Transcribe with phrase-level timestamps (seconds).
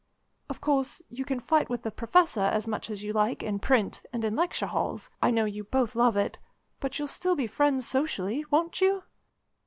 [0.49, 4.01] Of course, you can fight with the Professor as much as you like in print,
[4.11, 6.39] and in lecture halls I know you both love it
[6.79, 9.03] but you'll still be friends socially, won't you?"